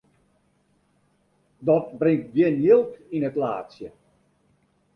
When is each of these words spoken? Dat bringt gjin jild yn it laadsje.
Dat 1.67 1.85
bringt 2.01 2.29
gjin 2.35 2.57
jild 2.65 2.89
yn 3.15 3.27
it 3.29 3.39
laadsje. 3.41 3.89